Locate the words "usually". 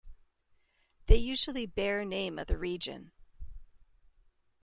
1.17-1.67